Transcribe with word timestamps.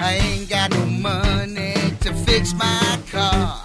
I 0.00 0.14
ain't 0.14 0.48
got 0.48 0.70
no 0.70 0.86
money 0.86 1.74
to 2.00 2.14
fix 2.14 2.54
my 2.54 3.00
car. 3.10 3.56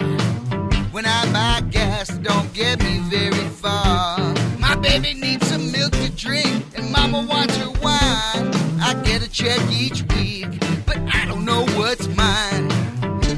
When 0.92 1.06
I 1.06 1.32
buy 1.32 1.68
gas, 1.70 2.10
it 2.10 2.24
don't 2.24 2.52
get 2.54 2.84
me 2.84 3.00
very 3.10 3.48
far. 3.50 4.18
My 4.60 4.76
baby 4.76 5.14
needs 5.14 5.48
some 5.48 5.72
milk 5.72 5.92
to 5.92 6.10
drink, 6.12 6.66
and 6.76 6.92
mama 6.92 7.22
wants 7.30 7.56
her 7.58 7.70
wine. 7.84 8.52
I 8.82 9.00
get 9.06 9.22
a 9.22 9.30
check 9.30 9.60
each 9.72 10.02
week, 10.16 10.48
but 10.88 10.98
I 11.14 11.26
don't 11.28 11.46
know 11.46 11.66
what's 11.78 12.08
mine. 12.16 12.72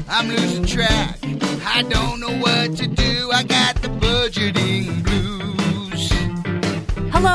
I'm 0.08 0.28
losing 0.28 0.64
track. 0.64 1.18
I 1.66 1.82
don't 1.82 2.20
know 2.20 2.32
what 2.38 2.76
to 2.78 2.86
do. 2.86 3.30
I 3.30 3.42
got 3.42 3.76
the 3.82 3.88
budgeting 3.88 5.02
blues. 5.04 5.25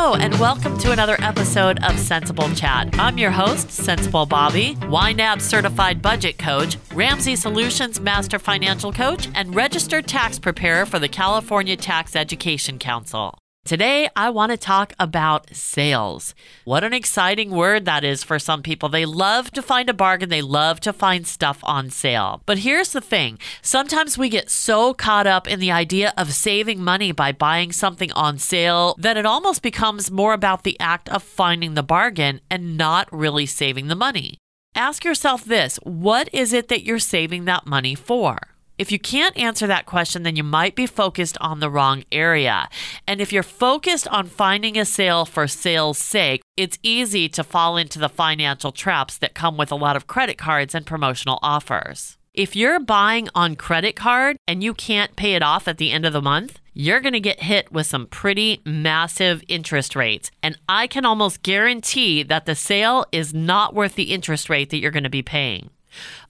Hello, 0.04 0.16
and 0.16 0.34
welcome 0.40 0.80
to 0.80 0.92
another 0.92 1.16
episode 1.20 1.78
of 1.84 2.00
Centsible 2.00 2.50
Chat. 2.56 2.90
I'm 2.98 3.20
your 3.20 3.30
host, 3.30 3.70
Centsible 3.70 4.26
Bobby, 4.26 4.74
YNAB 4.90 5.40
certified 5.40 6.02
budget 6.02 6.40
coach, 6.40 6.76
Ramsey 6.96 7.36
Solutions 7.36 8.00
master 8.00 8.40
financial 8.40 8.92
coach, 8.92 9.30
and 9.36 9.54
registered 9.54 10.08
tax 10.08 10.40
preparer 10.40 10.88
for 10.88 10.98
the 10.98 11.08
California 11.08 11.78
Tax 11.78 12.16
Education 12.16 12.80
Council. 12.80 13.41
Today, 13.64 14.10
I 14.16 14.32
want 14.32 14.52
to 14.52 14.58
talk 14.58 14.94
about 15.00 15.56
sales. 15.56 16.34
What 16.66 16.84
an 16.84 16.94
exciting 16.94 17.52
word 17.52 17.86
that 17.86 18.04
is 18.04 18.24
for 18.24 18.40
some 18.40 18.64
people. 18.64 18.90
They 18.90 19.06
love 19.06 19.52
to 19.52 19.62
find 19.62 19.88
a 19.88 19.94
bargain, 19.94 20.30
they 20.30 20.42
love 20.42 20.80
to 20.82 20.92
find 20.92 21.28
stuff 21.28 21.60
on 21.62 21.92
sale. 21.92 22.42
But 22.48 22.60
here's 22.60 22.92
the 22.92 23.02
thing 23.02 23.38
sometimes 23.62 24.18
we 24.18 24.30
get 24.30 24.50
so 24.50 24.96
caught 24.96 25.28
up 25.28 25.48
in 25.48 25.60
the 25.60 25.72
idea 25.72 26.12
of 26.18 26.34
saving 26.34 26.84
money 26.84 27.12
by 27.12 27.32
buying 27.32 27.72
something 27.72 28.12
on 28.14 28.40
sale 28.40 28.96
that 28.98 29.16
it 29.16 29.28
almost 29.28 29.62
becomes 29.62 30.10
more 30.10 30.34
about 30.34 30.64
the 30.64 30.80
act 30.80 31.08
of 31.10 31.22
finding 31.22 31.76
the 31.76 31.84
bargain 31.84 32.42
and 32.50 32.78
not 32.78 33.08
really 33.12 33.46
saving 33.46 33.88
the 33.90 33.96
money. 33.96 34.40
Ask 34.74 35.06
yourself 35.06 35.46
this 35.46 35.78
what 35.84 36.30
is 36.34 36.52
it 36.52 36.68
that 36.70 36.84
you're 36.84 37.00
saving 37.00 37.46
that 37.46 37.68
money 37.68 37.94
for? 37.94 38.51
If 38.82 38.92
you 38.92 38.98
can't 38.98 39.38
answer 39.38 39.68
that 39.68 39.86
question, 39.86 40.24
then 40.24 40.36
you 40.36 40.44
might 40.44 40.76
be 40.76 40.88
focused 40.88 41.38
on 41.40 41.60
the 41.60 41.70
wrong 41.70 42.04
area. 42.12 42.68
And 43.08 43.22
if 43.22 43.32
you're 43.32 43.44
focused 43.44 44.08
on 44.08 44.26
finding 44.26 44.76
a 44.76 44.86
sale 44.86 45.24
for 45.24 45.48
sale's 45.48 46.00
sake, 46.00 46.42
it's 46.58 46.80
easy 46.82 47.30
to 47.30 47.44
fall 47.44 47.78
into 47.78 48.00
the 48.00 48.10
financial 48.10 48.72
traps 48.72 49.20
that 49.20 49.36
come 49.36 49.56
with 49.56 49.72
a 49.72 49.76
lot 49.76 49.96
of 49.96 50.08
credit 50.08 50.40
cards 50.40 50.74
and 50.74 50.84
promotional 50.84 51.38
offers. 51.44 52.18
If 52.34 52.56
you're 52.56 52.80
buying 52.80 53.30
on 53.36 53.56
credit 53.56 53.96
card 53.96 54.38
and 54.48 54.64
you 54.64 54.74
can't 54.74 55.16
pay 55.16 55.36
it 55.36 55.44
off 55.44 55.68
at 55.68 55.78
the 55.78 55.92
end 55.92 56.08
of 56.08 56.14
the 56.14 56.20
month, 56.20 56.60
you're 56.74 57.02
going 57.02 57.14
to 57.14 57.20
get 57.20 57.44
hit 57.44 57.72
with 57.72 57.86
some 57.86 58.08
pretty 58.08 58.62
massive 58.66 59.44
interest 59.48 59.96
rates. 59.96 60.32
And 60.42 60.58
I 60.68 60.88
can 60.88 61.06
almost 61.06 61.44
guarantee 61.44 62.24
that 62.24 62.48
the 62.48 62.56
sale 62.56 63.06
is 63.12 63.32
not 63.32 63.76
worth 63.76 63.94
the 63.94 64.12
interest 64.12 64.50
rate 64.50 64.72
that 64.72 64.80
you're 64.80 64.90
going 64.90 65.04
to 65.04 65.10
be 65.12 65.22
paying. 65.22 65.70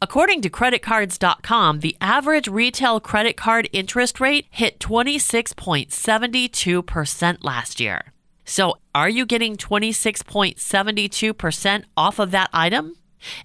According 0.01 0.41
to 0.41 0.49
creditcards.com, 0.49 1.79
the 1.79 1.95
average 2.01 2.47
retail 2.47 2.99
credit 2.99 3.37
card 3.37 3.69
interest 3.71 4.19
rate 4.19 4.47
hit 4.49 4.79
26.72% 4.79 7.43
last 7.43 7.79
year. 7.79 8.13
So, 8.43 8.79
are 8.93 9.09
you 9.09 9.25
getting 9.25 9.55
26.72% 9.55 11.83
off 11.95 12.19
of 12.19 12.31
that 12.31 12.49
item? 12.51 12.95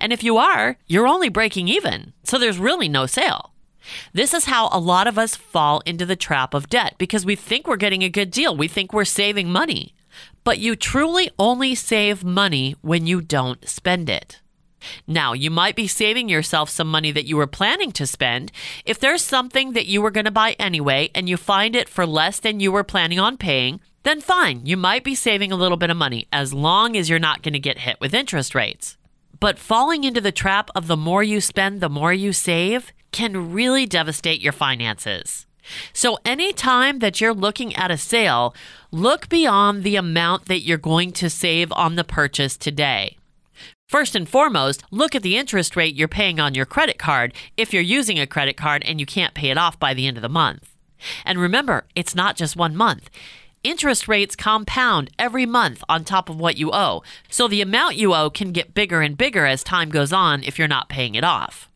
And 0.01 0.13
if 0.13 0.25
you 0.25 0.37
are, 0.39 0.79
you're 0.87 1.07
only 1.07 1.29
breaking 1.29 1.69
even. 1.69 2.13
So, 2.25 2.39
there's 2.39 2.59
really 2.59 2.89
no 2.89 3.07
sale. 3.07 3.53
This 4.13 4.35
is 4.35 4.47
how 4.47 4.69
a 4.73 4.81
lot 4.81 5.07
of 5.07 5.19
us 5.19 5.37
fall 5.37 5.81
into 5.87 6.07
the 6.07 6.17
trap 6.17 6.55
of 6.55 6.69
debt 6.69 6.95
because 6.99 7.25
we 7.25 7.37
think 7.37 7.67
we're 7.67 7.77
getting 7.77 8.03
a 8.03 8.09
good 8.09 8.31
deal. 8.31 8.57
We 8.57 8.69
think 8.69 8.93
we're 8.93 9.05
saving 9.05 9.51
money. 9.51 9.95
But 10.45 10.59
you 10.59 10.77
truly 10.77 11.31
only 11.39 11.75
save 11.75 12.25
money 12.25 12.77
when 12.81 13.07
you 13.07 13.21
don't 13.21 13.69
spend 13.69 14.09
it. 14.09 14.41
Now, 15.07 15.33
you 15.33 15.51
might 15.51 15.77
be 15.77 15.87
saving 15.87 16.29
yourself 16.29 16.71
some 16.71 16.89
money 16.89 17.11
that 17.13 17.27
you 17.27 17.37
were 17.37 17.47
planning 17.47 17.93
to 17.93 18.07
spend. 18.07 18.53
If 18.85 18.99
there's 18.99 19.23
something 19.23 19.73
that 19.73 19.87
you 19.87 20.03
were 20.03 20.11
going 20.11 20.27
to 20.27 20.31
buy 20.31 20.53
anyway 20.59 21.11
and 21.15 21.29
you 21.29 21.37
find 21.37 21.75
it 21.75 21.89
for 21.89 22.07
less 22.07 22.41
than 22.41 22.61
you 22.61 22.73
were 22.73 22.85
planning 22.85 23.19
on 23.19 23.37
paying, 23.37 23.81
then 24.03 24.21
fine, 24.21 24.65
you 24.65 24.77
might 24.77 25.03
be 25.03 25.15
saving 25.15 25.51
a 25.51 25.57
little 25.57 25.77
bit 25.77 25.91
of 25.91 25.97
money 25.97 26.29
as 26.33 26.55
long 26.55 26.97
as 26.97 27.11
you're 27.11 27.19
not 27.19 27.43
going 27.43 27.55
to 27.55 27.59
get 27.59 27.79
hit 27.79 27.99
with 28.01 28.15
interest 28.15 28.55
rates. 28.55 28.97
But 29.41 29.59
falling 29.59 30.05
into 30.05 30.21
the 30.21 30.33
trap 30.33 30.71
of 30.75 30.87
the 30.87 30.97
more 30.97 31.23
you 31.23 31.41
spend, 31.41 31.81
the 31.81 31.89
more 31.89 32.13
you 32.13 32.33
save 32.33 32.93
can 33.13 33.53
really 33.53 33.87
devastate 33.87 34.41
your 34.41 34.53
finances. 34.53 35.47
So, 35.93 36.19
anytime 36.25 37.01
that 37.01 37.21
you're 37.21 37.35
looking 37.35 37.75
at 37.75 37.91
a 37.91 37.97
sale, 37.97 38.55
look 38.93 39.29
beyond 39.29 39.83
the 39.83 39.97
amount 39.97 40.47
that 40.47 40.61
you're 40.61 40.79
going 40.79 41.11
to 41.13 41.29
save 41.29 41.73
on 41.73 41.97
the 41.97 42.05
purchase 42.05 42.57
today. 42.57 43.17
First 43.89 44.17
and 44.17 44.29
foremost, 44.29 44.83
look 44.91 45.15
at 45.15 45.23
the 45.23 45.37
interest 45.37 45.77
rate 45.77 45.95
you're 45.95 46.09
paying 46.09 46.41
on 46.41 46.57
your 46.57 46.67
credit 46.67 46.99
card 46.99 47.33
if 47.57 47.73
you're 47.73 47.83
using 47.83 48.19
a 48.19 48.27
credit 48.27 48.57
card 48.57 48.83
and 48.85 48.99
you 48.99 49.07
can't 49.07 49.33
pay 49.33 49.49
it 49.51 49.57
off 49.57 49.79
by 49.79 49.95
the 49.95 50.09
end 50.09 50.17
of 50.19 50.23
the 50.23 50.29
month. 50.29 50.75
And 51.25 51.39
remember, 51.39 51.85
it's 51.95 52.15
not 52.15 52.35
just 52.37 52.57
one 52.57 52.75
month. 52.75 53.09
Interest 53.63 54.09
rates 54.09 54.35
compound 54.35 55.11
every 55.21 55.47
month 55.47 55.85
on 55.89 56.03
top 56.03 56.29
of 56.29 56.41
what 56.41 56.57
you 56.57 56.73
owe, 56.73 57.05
so 57.31 57.47
the 57.47 57.61
amount 57.61 57.95
you 57.95 58.13
owe 58.13 58.29
can 58.29 58.51
get 58.51 58.75
bigger 58.75 59.03
and 59.03 59.17
bigger 59.17 59.47
as 59.47 59.63
time 59.63 59.91
goes 59.91 60.13
on 60.13 60.43
if 60.43 60.59
you're 60.59 60.67
not 60.67 60.89
paying 60.89 61.15
it 61.15 61.25
off. 61.25 61.69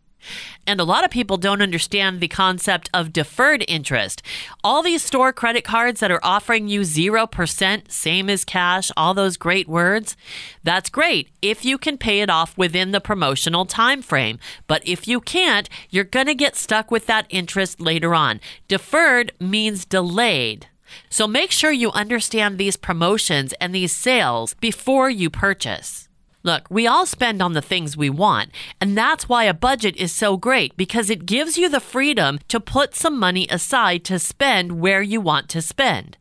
And 0.67 0.81
a 0.81 0.85
lot 0.85 1.05
of 1.05 1.11
people 1.11 1.37
don't 1.37 1.63
understand 1.63 2.21
the 2.21 2.29
concept 2.29 2.91
of 2.93 3.13
deferred 3.13 3.65
interest. 3.69 4.23
All 4.63 4.83
these 4.83 5.03
store 5.03 5.33
credit 5.33 5.65
cards 5.65 6.01
that 6.01 6.11
are 6.11 6.21
offering 6.23 6.69
you 6.69 6.83
0%, 6.83 7.91
same 7.91 8.31
as 8.31 8.45
cash, 8.45 8.91
all 8.97 9.15
those 9.15 9.37
great 9.37 9.69
words, 9.69 10.17
that's 10.63 10.91
great 10.91 11.31
if 11.43 11.65
you 11.65 11.79
can 11.79 11.99
pay 11.99 12.21
it 12.21 12.31
off 12.31 12.57
within 12.59 12.91
the 12.91 13.01
promotional 13.01 13.67
time 13.67 14.03
frame. 14.03 14.39
But 14.67 14.87
if 14.87 15.09
you 15.09 15.21
can't, 15.21 15.69
you're 15.89 16.05
going 16.05 16.27
to 16.27 16.35
get 16.35 16.57
stuck 16.57 16.91
with 16.91 17.07
that 17.07 17.27
interest 17.31 17.81
later 17.81 18.15
on. 18.15 18.41
Deferred 18.69 19.33
means 19.41 19.85
delayed. 19.85 20.67
So 21.09 21.27
make 21.27 21.51
sure 21.51 21.73
you 21.73 21.91
understand 21.93 22.59
these 22.59 22.77
promotions 22.77 23.53
and 23.61 23.75
these 23.75 23.97
sales 23.97 24.55
before 24.55 25.09
you 25.09 25.31
purchase. 25.31 26.10
Look, 26.43 26.67
we 26.71 26.87
all 26.87 27.05
spend 27.05 27.43
on 27.43 27.53
the 27.53 27.61
things 27.61 27.99
we 27.99 28.09
want, 28.09 28.51
and 28.81 28.97
that's 28.97 29.29
why 29.29 29.45
a 29.45 29.53
budget 29.53 29.95
is 29.97 30.11
so 30.11 30.39
great 30.39 30.75
because 30.75 31.11
it 31.11 31.27
gives 31.27 31.59
you 31.59 31.69
the 31.69 31.81
freedom 31.81 32.39
to 32.49 32.59
put 32.59 32.95
some 32.95 33.19
money 33.19 33.47
aside 33.51 34.05
to 34.05 34.19
spend 34.19 34.81
where 34.81 35.03
you 35.03 35.21
want 35.21 35.51
to 35.51 35.61
spend. 35.61 36.17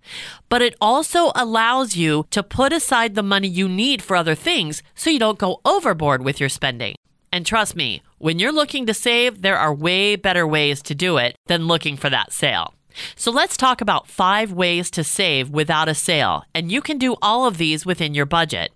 But 0.50 0.62
it 0.62 0.76
also 0.82 1.32
allows 1.36 1.96
you 1.96 2.26
to 2.32 2.44
put 2.44 2.74
aside 2.74 3.16
the 3.16 3.24
money 3.24 3.48
you 3.48 3.70
need 3.70 4.02
for 4.02 4.18
other 4.18 4.36
things 4.36 4.84
so 4.94 5.10
you 5.10 5.20
don't 5.20 5.40
go 5.40 5.62
overboard 5.64 6.22
with 6.22 6.40
your 6.42 6.50
spending. 6.50 6.96
And 7.32 7.46
trust 7.46 7.76
me, 7.78 8.02
when 8.18 8.40
you're 8.40 8.52
looking 8.52 8.88
to 8.88 8.94
save, 8.94 9.42
there 9.42 9.58
are 9.58 9.74
way 9.74 10.18
better 10.18 10.46
ways 10.46 10.82
to 10.82 10.96
do 10.96 11.16
it 11.16 11.38
than 11.48 11.68
looking 11.68 11.96
for 11.96 12.10
that 12.10 12.34
sale. 12.34 12.74
So 13.16 13.32
let's 13.32 13.56
talk 13.56 13.80
about 13.80 14.08
five 14.08 14.52
ways 14.52 14.92
to 14.92 15.04
save 15.06 15.50
without 15.50 15.88
a 15.88 15.96
sale, 15.96 16.44
and 16.54 16.70
you 16.70 16.82
can 16.82 16.98
do 16.98 17.16
all 17.22 17.46
of 17.46 17.58
these 17.58 17.86
within 17.86 18.14
your 18.14 18.26
budget. 18.26 18.74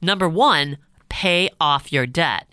Number 0.00 0.28
one, 0.28 0.78
pay 1.08 1.50
off 1.60 1.92
your 1.92 2.06
debt. 2.06 2.46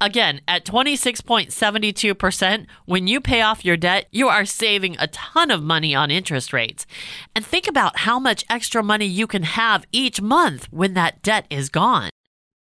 Again, 0.00 0.40
at 0.48 0.64
26.72%, 0.64 2.66
when 2.86 3.06
you 3.06 3.20
pay 3.20 3.42
off 3.42 3.64
your 3.64 3.76
debt, 3.76 4.06
you 4.10 4.28
are 4.28 4.44
saving 4.44 4.96
a 4.98 5.08
ton 5.08 5.50
of 5.50 5.62
money 5.62 5.94
on 5.94 6.10
interest 6.10 6.52
rates. 6.52 6.86
And 7.34 7.44
think 7.44 7.66
about 7.66 8.00
how 8.00 8.18
much 8.18 8.44
extra 8.48 8.82
money 8.82 9.06
you 9.06 9.26
can 9.26 9.42
have 9.42 9.84
each 9.92 10.20
month 10.20 10.68
when 10.70 10.94
that 10.94 11.22
debt 11.22 11.46
is 11.50 11.68
gone. 11.68 12.10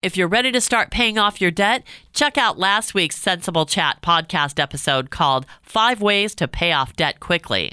If 0.03 0.17
you're 0.17 0.29
ready 0.29 0.53
to 0.53 0.61
start 0.61 0.91
paying 0.91 1.19
off 1.19 1.41
your 1.41 1.51
debt, 1.51 1.83
check 2.13 2.39
out 2.39 2.59
last 2.59 2.95
week's 2.95 3.17
Centsible 3.17 3.67
Chat 3.67 4.03
podcast 4.03 4.61
episode 4.61 5.11
called 5.11 5.47
Five 5.63 6.01
Ways 6.01 6.35
to 6.37 6.47
Pay 6.47 6.73
Off 6.73 6.95
Debt 6.95 7.19
Quickly. 7.19 7.73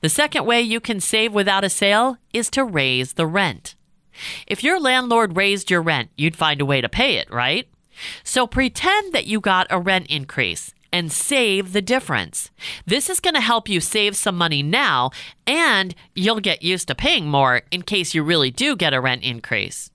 The 0.00 0.08
second 0.08 0.44
way 0.44 0.60
you 0.60 0.80
can 0.80 1.00
save 1.00 1.32
without 1.32 1.64
a 1.64 1.70
sale 1.70 2.18
is 2.32 2.50
to 2.50 2.64
raise 2.64 3.14
the 3.14 3.26
rent. 3.26 3.74
If 4.46 4.62
your 4.64 4.80
landlord 4.80 5.36
raised 5.36 5.70
your 5.70 5.82
rent, 5.82 6.10
you'd 6.16 6.36
find 6.36 6.60
a 6.60 6.66
way 6.66 6.80
to 6.80 6.88
pay 6.88 7.16
it, 7.16 7.30
right? 7.30 7.68
So 8.24 8.46
pretend 8.46 9.12
that 9.12 9.26
you 9.26 9.40
got 9.40 9.66
a 9.70 9.78
rent 9.78 10.06
increase 10.08 10.72
and 10.92 11.12
save 11.12 11.72
the 11.72 11.82
difference. 11.82 12.50
This 12.84 13.08
is 13.08 13.20
going 13.20 13.34
to 13.34 13.40
help 13.40 13.68
you 13.68 13.80
save 13.80 14.16
some 14.16 14.36
money 14.36 14.62
now, 14.62 15.10
and 15.46 15.94
you'll 16.14 16.40
get 16.40 16.62
used 16.62 16.88
to 16.88 16.94
paying 16.94 17.28
more 17.28 17.62
in 17.70 17.82
case 17.82 18.14
you 18.14 18.22
really 18.22 18.50
do 18.50 18.76
get 18.76 18.94
a 18.94 19.00
rent 19.00 19.22
increase. 19.22 19.90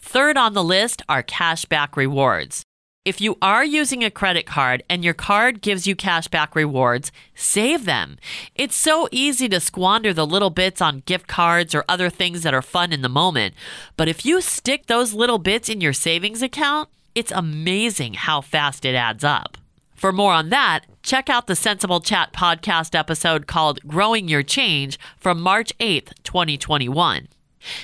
Third 0.00 0.36
on 0.36 0.54
the 0.54 0.64
list 0.64 1.02
are 1.08 1.22
cashback 1.22 1.96
rewards. 1.96 2.62
If 3.06 3.20
you 3.20 3.38
are 3.40 3.64
using 3.64 4.02
a 4.02 4.10
credit 4.10 4.46
card 4.46 4.82
and 4.90 5.04
your 5.04 5.14
card 5.14 5.62
gives 5.62 5.86
you 5.86 5.94
cashback 5.94 6.56
rewards, 6.56 7.12
save 7.36 7.84
them. 7.84 8.18
It's 8.56 8.74
so 8.74 9.06
easy 9.12 9.48
to 9.50 9.60
squander 9.60 10.12
the 10.12 10.26
little 10.26 10.50
bits 10.50 10.82
on 10.82 11.04
gift 11.06 11.28
cards 11.28 11.72
or 11.72 11.84
other 11.88 12.10
things 12.10 12.42
that 12.42 12.52
are 12.52 12.62
fun 12.62 12.92
in 12.92 13.02
the 13.02 13.08
moment. 13.08 13.54
But 13.96 14.08
if 14.08 14.26
you 14.26 14.40
stick 14.40 14.86
those 14.86 15.14
little 15.14 15.38
bits 15.38 15.68
in 15.68 15.80
your 15.80 15.92
savings 15.92 16.42
account, 16.42 16.88
it's 17.14 17.30
amazing 17.30 18.14
how 18.14 18.40
fast 18.40 18.84
it 18.84 18.96
adds 18.96 19.22
up. 19.22 19.56
For 19.94 20.10
more 20.10 20.32
on 20.32 20.48
that, 20.48 20.80
check 21.04 21.30
out 21.30 21.46
the 21.46 21.54
Centsible 21.54 22.00
Chat 22.00 22.32
podcast 22.32 22.98
episode 22.98 23.46
called 23.46 23.86
Growing 23.86 24.26
Your 24.26 24.42
Change 24.42 24.98
from 25.16 25.40
March 25.40 25.72
8th, 25.78 26.12
2021. 26.24 27.28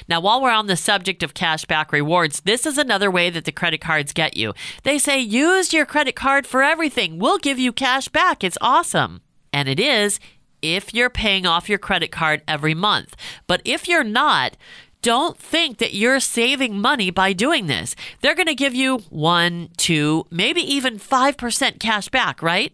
Now, 0.09 0.21
while 0.21 0.43
we're 0.43 0.51
on 0.51 0.67
the 0.67 0.77
subject 0.77 1.23
of 1.23 1.35
cashback 1.35 1.93
rewards, 1.93 2.41
this 2.41 2.67
is 2.67 2.79
another 2.79 3.11
way 3.11 3.31
that 3.31 3.45
the 3.45 3.53
credit 3.53 3.81
cards 3.81 4.13
get 4.13 4.37
you. 4.37 4.55
They 4.83 4.99
say, 4.99 5.21
use 5.21 5.73
your 5.73 5.87
credit 5.87 6.17
card 6.17 6.47
for 6.47 6.63
everything. 6.63 7.19
We'll 7.19 7.39
give 7.39 7.59
you 7.59 7.73
cash 7.73 8.09
back. 8.09 8.45
It's 8.45 8.59
awesome. 8.61 9.21
And 9.53 9.69
it 9.69 9.81
is 9.81 10.19
if 10.63 10.95
you're 10.95 11.11
paying 11.11 11.47
off 11.47 11.69
your 11.69 11.79
credit 11.79 12.13
card 12.13 12.43
every 12.47 12.75
month. 12.75 13.17
But 13.47 13.61
if 13.65 13.89
you're 13.89 14.05
not, 14.05 14.57
don't 15.03 15.37
think 15.37 15.79
that 15.79 15.95
you're 15.95 16.21
saving 16.21 16.81
money 16.81 17.11
by 17.11 17.33
doing 17.33 17.67
this. 17.67 17.97
They're 18.21 18.37
going 18.37 18.47
to 18.47 18.55
give 18.55 18.75
you 18.75 18.99
one, 19.11 19.71
two, 19.77 20.27
maybe 20.31 20.61
even 20.61 20.99
5% 20.99 21.81
cash 21.81 22.09
back, 22.09 22.41
right? 22.41 22.73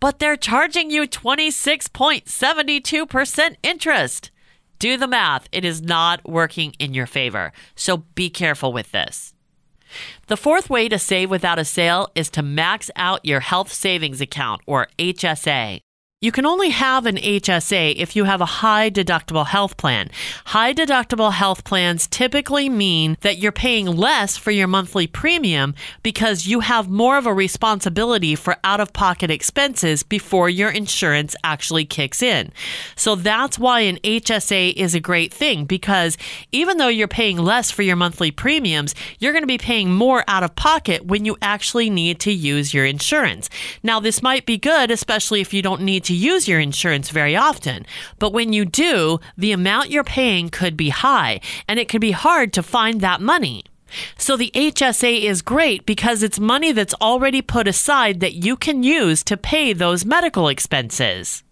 But 0.00 0.18
they're 0.18 0.36
charging 0.36 0.90
you 0.90 1.02
26.72% 1.02 3.56
interest. 3.62 4.30
Do 4.80 4.96
the 4.96 5.06
math. 5.06 5.46
It 5.52 5.62
is 5.62 5.82
not 5.82 6.26
working 6.26 6.74
in 6.78 6.94
your 6.94 7.06
favor. 7.06 7.52
So 7.76 7.98
be 8.14 8.30
careful 8.30 8.72
with 8.72 8.92
this. 8.92 9.34
The 10.28 10.38
fourth 10.38 10.70
way 10.70 10.88
to 10.88 10.98
save 10.98 11.28
without 11.28 11.58
a 11.58 11.66
sale 11.66 12.08
is 12.14 12.30
to 12.30 12.42
max 12.42 12.90
out 12.96 13.22
your 13.22 13.40
health 13.40 13.70
savings 13.70 14.22
account 14.22 14.62
or 14.66 14.88
HSA. 14.98 15.80
You 16.22 16.32
can 16.32 16.44
only 16.44 16.68
have 16.68 17.06
an 17.06 17.16
HSA 17.16 17.94
if 17.96 18.14
you 18.14 18.24
have 18.24 18.42
a 18.42 18.60
high 18.60 18.90
deductible 18.90 19.46
health 19.46 19.78
plan. 19.78 20.10
High 20.44 20.74
deductible 20.74 21.32
health 21.32 21.64
plans 21.64 22.06
typically 22.06 22.68
mean 22.68 23.16
that 23.22 23.38
you're 23.38 23.52
paying 23.52 23.86
less 23.86 24.36
for 24.36 24.50
your 24.50 24.66
monthly 24.66 25.06
premium 25.06 25.74
because 26.02 26.46
you 26.46 26.60
have 26.60 26.90
more 26.90 27.16
of 27.16 27.24
a 27.24 27.32
responsibility 27.32 28.34
for 28.34 28.58
out 28.64 28.80
of 28.80 28.92
pocket 28.92 29.30
expenses 29.30 30.02
before 30.02 30.50
your 30.50 30.68
insurance 30.68 31.34
actually 31.42 31.86
kicks 31.86 32.22
in. 32.22 32.52
So 32.96 33.14
that's 33.14 33.58
why 33.58 33.80
an 33.80 33.96
HSA 34.04 34.74
is 34.74 34.94
a 34.94 35.00
great 35.00 35.32
thing 35.32 35.64
because 35.64 36.18
even 36.52 36.76
though 36.76 36.88
you're 36.88 37.08
paying 37.08 37.38
less 37.38 37.70
for 37.70 37.80
your 37.80 37.96
monthly 37.96 38.30
premiums, 38.30 38.94
you're 39.20 39.32
going 39.32 39.42
to 39.42 39.46
be 39.46 39.56
paying 39.56 39.90
more 39.90 40.22
out 40.28 40.42
of 40.42 40.54
pocket 40.54 41.06
when 41.06 41.24
you 41.24 41.38
actually 41.40 41.88
need 41.88 42.20
to 42.20 42.30
use 42.30 42.74
your 42.74 42.84
insurance. 42.84 43.48
Now, 43.82 44.00
this 44.00 44.22
might 44.22 44.44
be 44.44 44.58
good, 44.58 44.90
especially 44.90 45.40
if 45.40 45.54
you 45.54 45.62
don't 45.62 45.80
need 45.80 46.04
to 46.04 46.09
to 46.10 46.14
use 46.16 46.48
your 46.48 46.58
insurance 46.58 47.10
very 47.10 47.36
often. 47.36 47.86
But 48.18 48.32
when 48.32 48.52
you 48.52 48.64
do, 48.64 49.20
the 49.38 49.52
amount 49.52 49.90
you're 49.90 50.02
paying 50.02 50.48
could 50.48 50.76
be 50.76 50.88
high, 50.88 51.40
and 51.68 51.78
it 51.78 51.88
can 51.88 52.00
be 52.00 52.10
hard 52.10 52.52
to 52.54 52.64
find 52.64 53.00
that 53.00 53.20
money. 53.20 53.62
So 54.18 54.36
the 54.36 54.50
HSA 54.52 55.22
is 55.22 55.40
great 55.40 55.86
because 55.86 56.24
it's 56.24 56.40
money 56.40 56.72
that's 56.72 56.94
already 56.94 57.42
put 57.42 57.68
aside 57.68 58.18
that 58.18 58.34
you 58.34 58.56
can 58.56 58.82
use 58.82 59.22
to 59.24 59.36
pay 59.36 59.72
those 59.72 60.04
medical 60.04 60.48
expenses. 60.48 61.44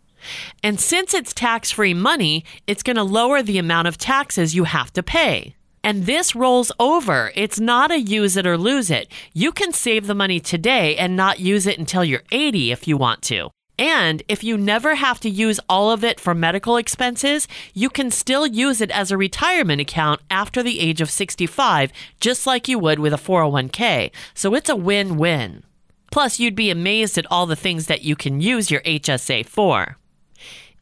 And 0.64 0.80
since 0.80 1.14
it's 1.14 1.32
tax 1.32 1.70
free 1.70 1.94
money, 1.94 2.44
it's 2.66 2.82
going 2.82 2.96
to 2.96 3.04
lower 3.04 3.42
the 3.42 3.58
amount 3.58 3.86
of 3.86 3.96
taxes 3.96 4.56
you 4.56 4.64
have 4.64 4.92
to 4.94 5.04
pay. 5.04 5.54
And 5.84 6.06
this 6.06 6.34
rolls 6.34 6.72
over. 6.80 7.30
It's 7.36 7.60
not 7.60 7.92
a 7.92 8.00
use 8.00 8.36
it 8.36 8.44
or 8.44 8.58
lose 8.58 8.90
it. 8.90 9.06
You 9.32 9.52
can 9.52 9.72
save 9.72 10.08
the 10.08 10.16
money 10.16 10.40
today 10.40 10.96
and 10.96 11.14
not 11.14 11.38
use 11.38 11.64
it 11.68 11.78
until 11.78 12.04
you're 12.04 12.24
80 12.32 12.72
if 12.72 12.88
you 12.88 12.96
want 12.96 13.22
to. 13.22 13.50
And 13.78 14.22
if 14.28 14.42
you 14.42 14.58
never 14.58 14.96
have 14.96 15.20
to 15.20 15.30
use 15.30 15.60
all 15.68 15.92
of 15.92 16.02
it 16.02 16.18
for 16.18 16.34
medical 16.34 16.76
expenses, 16.76 17.46
you 17.74 17.88
can 17.88 18.10
still 18.10 18.46
use 18.46 18.80
it 18.80 18.90
as 18.90 19.10
a 19.10 19.16
retirement 19.16 19.80
account 19.80 20.20
after 20.30 20.62
the 20.62 20.80
age 20.80 21.00
of 21.00 21.10
65, 21.10 21.92
just 22.20 22.46
like 22.46 22.66
you 22.66 22.78
would 22.78 22.98
with 22.98 23.12
a 23.12 23.16
401k. 23.16 24.10
So 24.34 24.54
it's 24.54 24.68
a 24.68 24.76
win 24.76 25.16
win. 25.16 25.62
Plus, 26.10 26.40
you'd 26.40 26.56
be 26.56 26.70
amazed 26.70 27.18
at 27.18 27.26
all 27.30 27.46
the 27.46 27.54
things 27.54 27.86
that 27.86 28.02
you 28.02 28.16
can 28.16 28.40
use 28.40 28.70
your 28.70 28.80
HSA 28.80 29.46
for. 29.46 29.96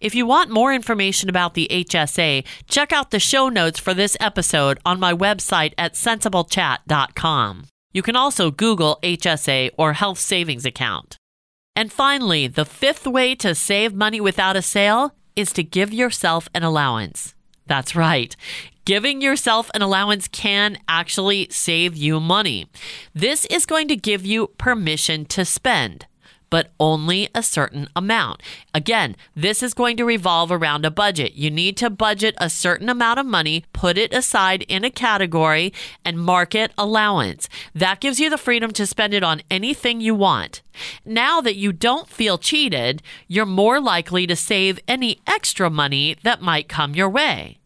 If 0.01 0.15
you 0.15 0.25
want 0.25 0.51
more 0.51 0.73
information 0.73 1.29
about 1.29 1.55
the 1.55 1.69
HSA, 1.71 2.45
check 2.69 2.93
out 2.93 3.11
the 3.11 3.21
show 3.21 3.49
notes 3.49 3.79
for 3.79 3.93
this 3.93 4.17
episode 4.21 4.79
on 4.85 5.01
my 5.01 5.13
website 5.13 5.73
at 5.77 5.95
centsiblechat.com. 5.95 7.65
You 7.93 8.03
can 8.03 8.17
also 8.17 8.51
Google 8.51 8.99
HSA 9.03 9.71
or 9.79 9.95
Health 9.95 10.19
Savings 10.19 10.67
Account. 10.67 11.19
And 11.77 11.93
finally, 11.93 12.47
the 12.47 12.65
fifth 12.65 13.07
way 13.07 13.35
to 13.37 13.55
save 13.55 13.95
money 13.95 14.21
without 14.21 14.57
a 14.57 14.63
sale 14.63 15.15
is 15.37 15.53
to 15.53 15.63
give 15.63 15.93
yourself 15.93 16.49
an 16.55 16.63
allowance. 16.63 17.35
That's 17.67 17.95
right. 17.95 18.35
Giving 18.87 19.21
yourself 19.21 19.71
an 19.75 19.83
allowance 19.83 20.27
can 20.27 20.79
actually 20.89 21.49
save 21.51 21.95
you 21.95 22.19
money. 22.19 22.67
This 23.13 23.45
is 23.47 23.67
going 23.67 23.89
to 23.89 23.97
give 23.97 24.25
you 24.25 24.47
permission 24.57 25.27
to 25.27 25.45
spend 25.45 26.07
but 26.51 26.71
only 26.79 27.29
a 27.35 27.43
certain 27.43 27.89
amount. 27.95 28.43
Again, 28.73 29.17
this 29.35 29.63
is 29.63 29.75
going 29.75 29.97
to 29.97 30.05
revolve 30.05 30.51
around 30.53 30.85
a 30.85 30.91
budget. 30.91 31.35
You 31.35 31.51
need 31.51 31.77
to 31.79 31.91
budget 31.91 32.35
a 32.39 32.51
certain 32.51 32.89
amount 32.89 33.19
of 33.19 33.27
money, 33.27 33.65
put 33.73 33.99
it 33.99 34.15
aside 34.15 34.63
in 34.63 34.85
a 34.85 34.91
category, 34.91 35.73
and 36.05 36.19
mark 36.19 36.55
it 36.55 36.73
allowance. 36.79 37.49
That 37.75 38.01
gives 38.01 38.21
you 38.21 38.31
the 38.31 38.39
freedom 38.39 38.73
to 38.73 38.87
spend 38.87 39.15
it 39.15 39.23
on 39.23 39.43
anything 39.51 40.01
you 40.01 40.15
want. 40.15 40.63
Now 41.05 41.41
that 41.41 41.57
you 41.57 41.73
don't 41.73 42.09
feel 42.09 42.39
cheated, 42.39 43.03
you're 43.29 43.47
more 43.47 43.81
likely 43.81 44.27
to 44.27 44.37
save 44.37 44.81
any 44.87 45.21
extra 45.27 45.71
money 45.71 46.17
that 46.23 46.43
might 46.43 46.69
come 46.69 46.95
your 46.95 47.09
way. 47.09 47.59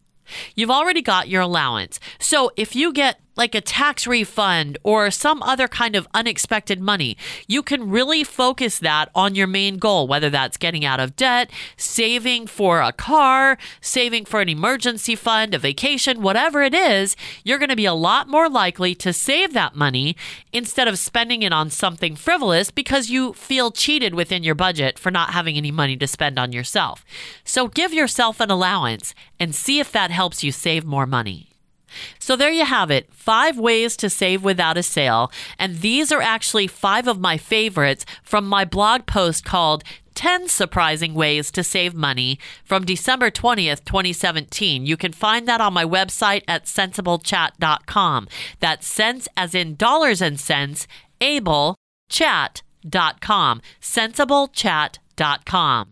You've 0.55 0.71
already 0.71 1.01
got 1.01 1.27
your 1.27 1.41
allowance. 1.41 1.99
So 2.19 2.51
if 2.55 2.75
you 2.75 2.93
get 2.93 3.20
like 3.35 3.55
a 3.55 3.61
tax 3.61 4.05
refund 4.05 4.77
or 4.83 5.09
some 5.09 5.41
other 5.43 5.67
kind 5.67 5.95
of 5.95 6.07
unexpected 6.13 6.81
money, 6.81 7.17
you 7.47 7.63
can 7.63 7.89
really 7.89 8.23
focus 8.23 8.79
that 8.79 9.09
on 9.15 9.35
your 9.35 9.47
main 9.47 9.77
goal, 9.77 10.07
whether 10.07 10.29
that's 10.29 10.57
getting 10.57 10.83
out 10.83 10.99
of 10.99 11.15
debt, 11.15 11.49
saving 11.77 12.47
for 12.47 12.81
a 12.81 12.91
car, 12.91 13.57
saving 13.79 14.25
for 14.25 14.41
an 14.41 14.49
emergency 14.49 15.15
fund, 15.15 15.53
a 15.53 15.59
vacation, 15.59 16.21
whatever 16.21 16.61
it 16.61 16.73
is, 16.73 17.15
you're 17.43 17.59
going 17.59 17.69
to 17.69 17.75
be 17.75 17.85
a 17.85 17.93
lot 17.93 18.27
more 18.27 18.49
likely 18.49 18.93
to 18.95 19.13
save 19.13 19.53
that 19.53 19.75
money 19.75 20.15
instead 20.51 20.87
of 20.87 20.99
spending 20.99 21.41
it 21.41 21.53
on 21.53 21.69
something 21.69 22.15
frivolous 22.15 22.71
because 22.71 23.09
you 23.09 23.33
feel 23.33 23.71
cheated 23.71 24.13
within 24.13 24.43
your 24.43 24.55
budget 24.55 24.99
for 24.99 25.11
not 25.11 25.31
having 25.31 25.57
any 25.57 25.71
money 25.71 25.95
to 25.95 26.07
spend 26.07 26.37
on 26.37 26.51
yourself. 26.51 27.05
So 27.43 27.67
give 27.67 27.93
yourself 27.93 28.39
an 28.39 28.51
allowance 28.51 29.13
and 29.39 29.55
see 29.55 29.79
if 29.79 29.91
that 29.91 30.11
helps 30.11 30.43
you 30.43 30.51
save 30.51 30.85
more 30.85 31.05
money. 31.05 31.50
So 32.19 32.35
there 32.35 32.51
you 32.51 32.65
have 32.65 32.91
it 32.91 33.11
five 33.13 33.57
ways 33.57 33.95
to 33.97 34.09
save 34.09 34.43
without 34.43 34.77
a 34.77 34.83
sale. 34.83 35.31
And 35.57 35.81
these 35.81 36.11
are 36.11 36.21
actually 36.21 36.67
five 36.67 37.07
of 37.07 37.19
my 37.19 37.37
favorites 37.37 38.05
from 38.23 38.47
my 38.47 38.65
blog 38.65 39.05
post 39.05 39.45
called 39.45 39.83
10 40.15 40.49
Surprising 40.49 41.13
Ways 41.13 41.51
to 41.51 41.63
Save 41.63 41.93
Money 41.93 42.39
from 42.63 42.85
December 42.85 43.29
20th, 43.31 43.85
2017. 43.85 44.85
You 44.85 44.97
can 44.97 45.13
find 45.13 45.47
that 45.47 45.61
on 45.61 45.73
my 45.73 45.85
website 45.85 46.43
at 46.47 46.65
centsiblechat.com. 46.65 48.27
That's 48.59 48.87
cents 48.87 49.27
as 49.37 49.55
in 49.55 49.75
dollars 49.75 50.21
and 50.21 50.39
cents, 50.39 50.87
able 51.21 51.75
chat.com. 52.09 53.61
Centsiblechat.com. 53.81 55.87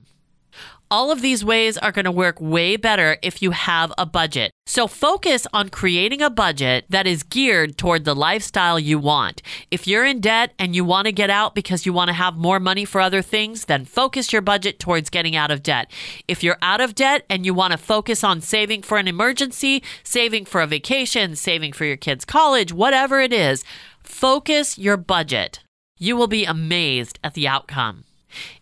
All 0.92 1.12
of 1.12 1.22
these 1.22 1.46
ways 1.46 1.78
are 1.78 1.92
going 1.92 2.06
to 2.06 2.12
work 2.12 2.42
way 2.42 2.76
better 2.76 3.18
if 3.22 3.44
you 3.44 3.52
have 3.52 3.94
a 3.96 4.08
budget. 4.08 4.52
So 4.66 4.88
focus 4.88 5.46
on 5.54 5.70
creating 5.70 6.24
a 6.24 6.32
budget 6.32 6.86
that 6.90 7.06
is 7.06 7.22
geared 7.22 7.78
toward 7.78 8.06
the 8.06 8.16
lifestyle 8.16 8.80
you 8.80 8.98
want. 8.98 9.44
If 9.70 9.86
you're 9.86 10.04
in 10.04 10.20
debt 10.20 10.56
and 10.58 10.76
you 10.76 10.84
want 10.84 11.06
to 11.06 11.12
get 11.12 11.30
out 11.30 11.54
because 11.54 11.86
you 11.86 11.94
want 11.94 12.08
to 12.08 12.14
have 12.14 12.38
more 12.38 12.60
money 12.60 12.86
for 12.86 13.02
other 13.02 13.22
things, 13.22 13.66
then 13.66 13.86
focus 13.86 14.34
your 14.34 14.42
budget 14.42 14.80
towards 14.80 15.12
getting 15.12 15.36
out 15.36 15.52
of 15.52 15.62
debt. 15.62 15.92
If 16.28 16.44
you're 16.44 16.58
out 16.64 16.82
of 16.82 16.96
debt 16.96 17.24
and 17.30 17.46
you 17.46 17.54
want 17.54 17.72
to 17.72 17.78
focus 17.78 18.24
on 18.24 18.42
saving 18.42 18.82
for 18.82 18.98
an 18.98 19.08
emergency, 19.08 19.84
saving 20.04 20.46
for 20.46 20.60
a 20.60 20.68
vacation, 20.68 21.36
saving 21.36 21.74
for 21.74 21.86
your 21.86 21.98
kids' 21.98 22.26
college, 22.26 22.74
whatever 22.74 23.20
it 23.20 23.32
is, 23.32 23.64
focus 24.04 24.80
your 24.80 24.98
budget. 24.98 25.60
You 26.00 26.18
will 26.18 26.28
be 26.28 26.46
amazed 26.46 27.20
at 27.24 27.36
the 27.36 27.48
outcome. 27.48 28.06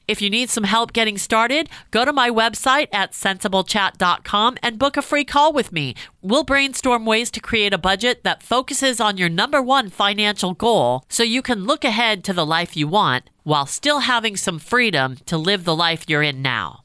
If 0.08 0.22
you 0.22 0.30
need 0.30 0.50
some 0.50 0.64
help 0.64 0.94
getting 0.94 1.18
started, 1.18 1.70
go 1.92 2.06
to 2.06 2.14
my 2.14 2.30
website 2.30 2.88
at 2.94 3.12
centsiblechat.com 3.12 4.58
and 4.64 4.80
book 4.80 4.98
a 4.98 5.02
free 5.02 5.26
call 5.26 5.52
with 5.52 5.72
me. 5.72 5.96
We'll 6.22 6.44
brainstorm 6.44 7.06
ways 7.06 7.30
to 7.32 7.40
create 7.40 7.74
a 7.74 7.78
budget 7.78 8.24
that 8.24 8.44
focuses 8.44 9.00
on 9.00 9.18
your 9.18 9.30
number 9.30 9.62
one 9.62 9.90
financial 9.90 10.54
goal 10.54 11.04
so 11.10 11.24
you 11.24 11.42
can 11.42 11.66
look 11.66 11.84
ahead 11.84 12.24
to 12.26 12.34
the 12.34 12.46
life 12.46 12.78
you 12.78 12.88
want 12.88 13.30
while 13.44 13.66
still 13.66 14.00
having 14.00 14.38
some 14.38 14.60
freedom 14.60 15.18
to 15.26 15.38
live 15.38 15.64
the 15.64 15.76
life 15.76 16.06
you're 16.08 16.24
in 16.24 16.42
now. 16.42 16.84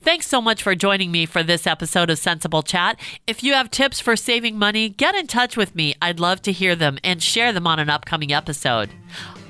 Thanks 0.00 0.26
so 0.26 0.40
much 0.40 0.62
for 0.62 0.74
joining 0.74 1.10
me 1.10 1.26
for 1.26 1.42
this 1.42 1.66
episode 1.66 2.10
of 2.10 2.18
Centsible 2.18 2.62
Chat. 2.62 2.98
If 3.26 3.42
you 3.42 3.54
have 3.54 3.70
tips 3.70 4.00
for 4.00 4.16
saving 4.16 4.58
money, 4.58 4.88
get 4.88 5.14
in 5.14 5.26
touch 5.26 5.56
with 5.56 5.74
me. 5.74 5.94
I'd 6.02 6.20
love 6.20 6.42
to 6.42 6.52
hear 6.52 6.74
them 6.74 6.98
and 7.04 7.22
share 7.22 7.52
them 7.52 7.66
on 7.66 7.78
an 7.78 7.90
upcoming 7.90 8.32
episode. 8.32 8.90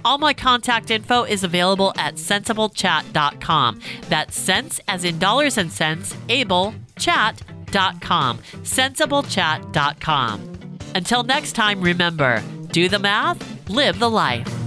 All 0.04 0.18
my 0.18 0.34
contact 0.34 0.90
info 0.90 1.24
is 1.24 1.44
available 1.44 1.92
at 1.96 2.14
centsiblechat.com. 2.14 3.80
That's 4.08 4.36
cents 4.36 4.80
as 4.88 5.04
in 5.04 5.18
dollars 5.18 5.58
and 5.58 5.70
cents, 5.70 6.16
able 6.28 6.74
chat.com. 6.98 8.38
Centsiblechat.com. 8.38 10.58
Until 10.94 11.22
next 11.22 11.52
time, 11.52 11.80
remember 11.80 12.42
do 12.72 12.88
the 12.88 12.98
math, 12.98 13.70
live 13.70 13.98
the 13.98 14.10
life. 14.10 14.57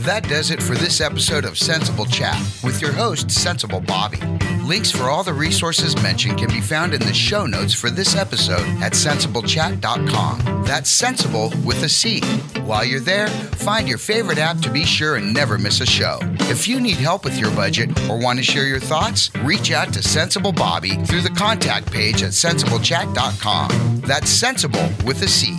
That 0.00 0.26
does 0.26 0.50
it 0.50 0.62
for 0.62 0.74
this 0.74 1.02
episode 1.02 1.44
of 1.44 1.58
Centsible 1.58 2.06
Chat 2.06 2.34
with 2.64 2.80
your 2.80 2.90
host, 2.90 3.30
Centsible 3.30 3.80
Bobby. 3.80 4.16
Links 4.64 4.90
for 4.90 5.10
all 5.10 5.22
the 5.22 5.34
resources 5.34 5.94
mentioned 6.02 6.38
can 6.38 6.48
be 6.48 6.62
found 6.62 6.94
in 6.94 7.00
the 7.00 7.12
show 7.12 7.44
notes 7.44 7.74
for 7.74 7.90
this 7.90 8.16
episode 8.16 8.66
at 8.82 8.92
centsiblechat.com. 8.92 10.64
That's 10.64 10.88
centsible 10.88 11.52
with 11.66 11.82
a 11.82 11.88
C. 11.90 12.22
While 12.62 12.86
you're 12.86 13.00
there, 13.00 13.26
find 13.28 13.86
your 13.86 13.98
favorite 13.98 14.38
app 14.38 14.60
to 14.60 14.70
be 14.70 14.86
sure 14.86 15.16
and 15.16 15.34
never 15.34 15.58
miss 15.58 15.82
a 15.82 15.86
show. 15.86 16.18
If 16.48 16.66
you 16.66 16.80
need 16.80 16.96
help 16.96 17.22
with 17.22 17.36
your 17.36 17.50
budget 17.50 17.90
or 18.08 18.18
want 18.18 18.38
to 18.38 18.42
share 18.42 18.66
your 18.66 18.80
thoughts, 18.80 19.30
reach 19.42 19.70
out 19.70 19.92
to 19.92 20.02
Centsible 20.02 20.52
Bobby 20.52 20.96
through 21.04 21.20
the 21.20 21.28
contact 21.28 21.92
page 21.92 22.22
at 22.22 22.30
centsiblechat.com. 22.30 24.00
That's 24.00 24.30
centsible 24.30 24.88
with 25.04 25.20
a 25.22 25.28
C. 25.28 25.58